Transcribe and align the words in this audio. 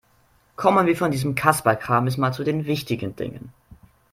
Kommen 0.55 0.87
wir 0.87 0.97
von 0.97 1.11
diesem 1.11 1.35
Kasperkram 1.35 2.07
jetzt 2.07 2.17
mal 2.17 2.31
zu 2.33 2.43
den 2.43 2.65
wichtigen 2.65 3.15
Dingen. 3.15 3.53